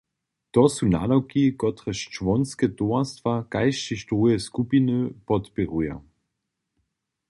[0.53, 5.95] To su nadawki, kotrež čłonske towarstwa kaž tež druhe skupiny podpěruja.